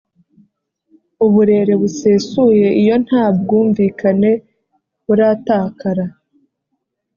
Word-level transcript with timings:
Uburere 1.25 1.73
busesuye 1.81 2.67
iyo 2.81 2.95
nta 3.05 3.25
bwumvikane 3.37 4.31
buratakara. 5.05 6.05